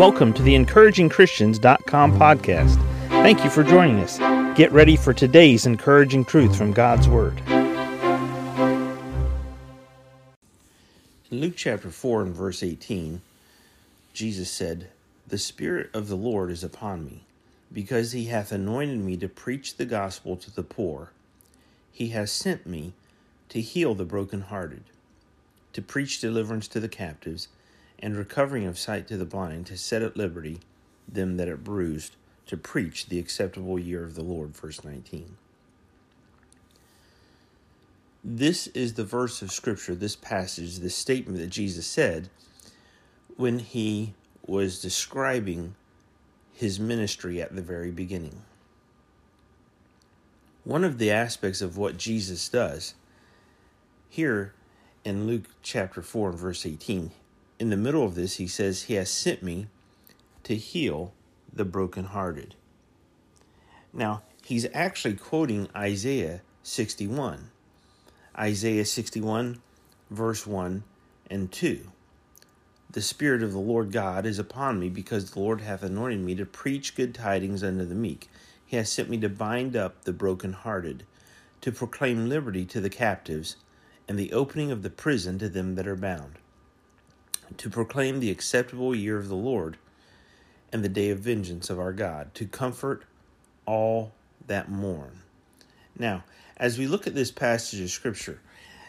[0.00, 2.76] Welcome to the encouragingchristians.com podcast.
[3.10, 4.16] Thank you for joining us.
[4.56, 7.38] Get ready for today's encouraging truth from God's Word.
[11.30, 13.20] In Luke chapter 4 and verse 18,
[14.14, 14.88] Jesus said,
[15.28, 17.24] The Spirit of the Lord is upon me,
[17.70, 21.10] because he hath anointed me to preach the gospel to the poor.
[21.92, 22.94] He has sent me
[23.50, 24.84] to heal the brokenhearted,
[25.74, 27.48] to preach deliverance to the captives
[28.00, 30.60] and recovering of sight to the blind, to set at liberty
[31.06, 34.56] them that are bruised, to preach the acceptable year of the Lord.
[34.56, 35.36] Verse 19.
[38.22, 42.28] This is the verse of Scripture, this passage, this statement that Jesus said
[43.36, 44.14] when he
[44.46, 45.74] was describing
[46.52, 48.42] his ministry at the very beginning.
[50.64, 52.94] One of the aspects of what Jesus does
[54.10, 54.52] here
[55.04, 57.10] in Luke chapter 4 and verse 18,
[57.60, 59.66] in the middle of this, he says, He has sent me
[60.44, 61.12] to heal
[61.52, 62.54] the brokenhearted.
[63.92, 67.50] Now, he's actually quoting Isaiah 61.
[68.38, 69.60] Isaiah 61,
[70.10, 70.82] verse 1
[71.30, 71.80] and 2.
[72.92, 76.34] The Spirit of the Lord God is upon me, because the Lord hath anointed me
[76.36, 78.30] to preach good tidings unto the meek.
[78.64, 81.04] He has sent me to bind up the brokenhearted,
[81.60, 83.56] to proclaim liberty to the captives,
[84.08, 86.39] and the opening of the prison to them that are bound
[87.58, 89.76] to proclaim the acceptable year of the Lord
[90.72, 93.04] and the day of vengeance of our God, to comfort
[93.66, 94.12] all
[94.46, 95.20] that mourn.
[95.98, 96.24] Now,
[96.56, 98.40] as we look at this passage of Scripture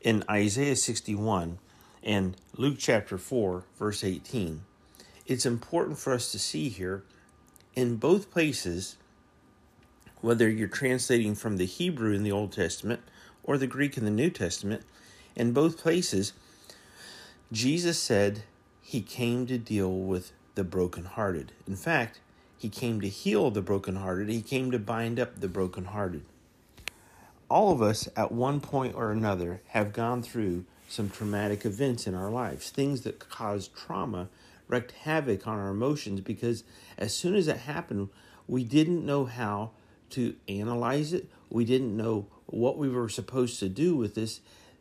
[0.00, 1.58] in Isaiah 61
[2.02, 4.62] and Luke chapter 4, verse 18,
[5.26, 7.02] it's important for us to see here
[7.74, 8.96] in both places,
[10.20, 13.00] whether you're translating from the Hebrew in the Old Testament
[13.42, 14.82] or the Greek in the New Testament,
[15.34, 16.32] in both places,
[17.52, 18.42] Jesus said
[18.80, 21.52] he came to deal with the brokenhearted.
[21.66, 22.20] In fact,
[22.56, 26.22] he came to heal the brokenhearted, he came to bind up the brokenhearted.
[27.50, 32.14] All of us, at one point or another, have gone through some traumatic events in
[32.14, 34.28] our lives, things that cause trauma,
[34.68, 36.64] wreaked havoc on our emotions because
[36.96, 38.08] as soon as it happened,
[38.48, 39.70] we didn't know how
[40.10, 41.28] to analyze it.
[41.50, 44.40] We didn't know what we were supposed to do with this.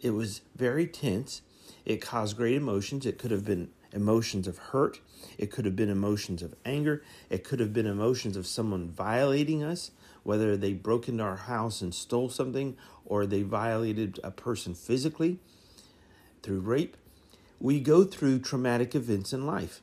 [0.00, 1.42] It was very tense.
[1.84, 3.04] It caused great emotions.
[3.06, 5.00] It could have been emotions of hurt.
[5.38, 7.02] It could have been emotions of anger.
[7.30, 9.90] It could have been emotions of someone violating us,
[10.22, 15.38] whether they broke into our house and stole something or they violated a person physically
[16.42, 16.96] through rape.
[17.60, 19.80] We go through traumatic events in life.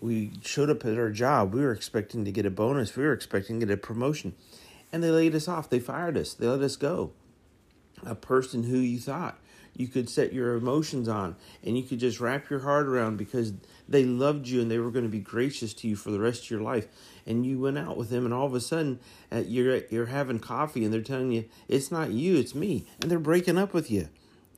[0.00, 1.54] We showed up at our job.
[1.54, 2.96] We were expecting to get a bonus.
[2.96, 4.34] We were expecting to get a promotion.
[4.92, 5.70] And they laid us off.
[5.70, 6.34] They fired us.
[6.34, 7.12] They let us go.
[8.04, 9.38] A person who you thought
[9.76, 13.52] you could set your emotions on and you could just wrap your heart around because
[13.86, 16.44] they loved you and they were going to be gracious to you for the rest
[16.44, 16.88] of your life.
[17.26, 18.98] And you went out with them and all of a sudden
[19.30, 22.86] uh, you're you're having coffee and they're telling you it's not you it's me.
[23.00, 24.08] And they're breaking up with you.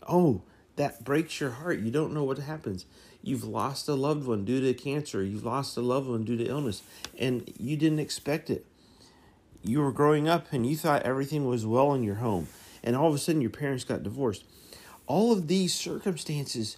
[0.08, 0.42] Oh
[0.76, 1.80] that breaks your heart.
[1.80, 2.86] You don't know what happens.
[3.20, 5.24] You've lost a loved one due to cancer.
[5.24, 6.82] You've lost a loved one due to illness
[7.18, 8.64] and you didn't expect it.
[9.64, 12.46] You were growing up and you thought everything was well in your home
[12.84, 14.44] and all of a sudden your parents got divorced
[15.08, 16.76] all of these circumstances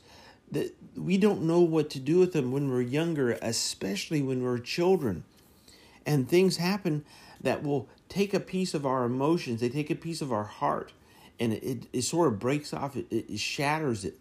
[0.51, 4.59] that we don't know what to do with them when we're younger, especially when we're
[4.59, 5.25] children.
[6.07, 7.05] And things happen
[7.41, 10.93] that will take a piece of our emotions, they take a piece of our heart,
[11.39, 14.19] and it, it sort of breaks off, it, it shatters it.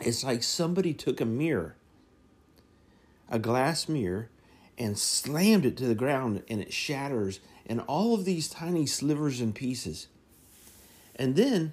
[0.00, 1.74] It's like somebody took a mirror,
[3.28, 4.28] a glass mirror,
[4.76, 9.40] and slammed it to the ground, and it shatters, and all of these tiny slivers
[9.40, 10.06] and pieces.
[11.16, 11.72] And then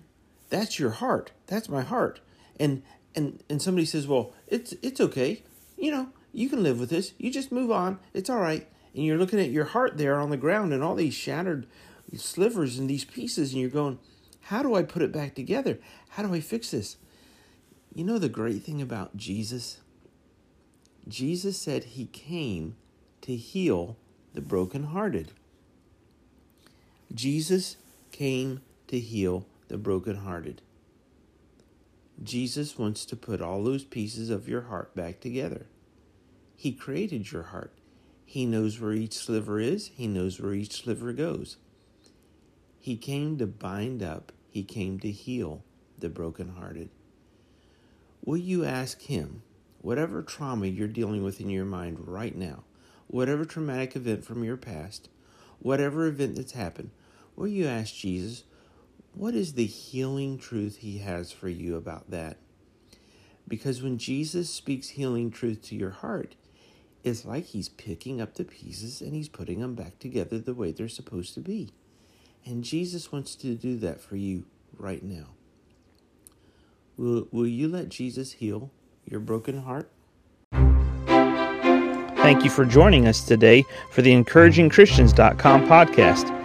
[0.50, 1.32] that's your heart.
[1.48, 2.20] That's my heart.
[2.60, 2.84] And
[3.16, 5.44] and and somebody says, "Well, it's it's okay.
[5.78, 7.14] You know, you can live with this.
[7.18, 8.00] You just move on.
[8.14, 10.96] It's all right." And you're looking at your heart there on the ground and all
[10.96, 11.68] these shattered
[12.16, 14.00] slivers and these pieces and you're going,
[14.42, 15.80] "How do I put it back together?
[16.10, 16.98] How do I fix this?"
[17.94, 19.80] You know the great thing about Jesus?
[21.08, 22.76] Jesus said he came
[23.22, 23.98] to heal
[24.34, 25.32] the brokenhearted.
[27.14, 27.78] Jesus
[28.12, 30.62] came to heal the brokenhearted.
[32.22, 35.68] Jesus wants to put all those pieces of your heart back together.
[36.56, 37.74] He created your heart.
[38.26, 41.58] He knows where each sliver is, He knows where each sliver goes.
[42.80, 45.64] He came to bind up, He came to heal
[46.00, 46.90] the brokenhearted.
[48.24, 49.44] Will you ask Him,
[49.82, 52.64] whatever trauma you're dealing with in your mind right now,
[53.08, 55.10] whatever traumatic event from your past,
[55.60, 56.90] whatever event that's happened,
[57.36, 58.44] will you ask Jesus,
[59.16, 62.38] what is the healing truth he has for you about that?
[63.48, 66.36] Because when Jesus speaks healing truth to your heart,
[67.04, 70.72] it's like he's picking up the pieces and he's putting them back together the way
[70.72, 71.70] they're supposed to be.
[72.46, 74.46] And Jesus wants to do that for you
[74.78, 75.28] right now.
[76.98, 78.72] Will, will you let Jesus heal
[79.06, 79.90] your broken heart?
[82.18, 86.45] Thank you for joining us today for the encouragingchristians.com podcast.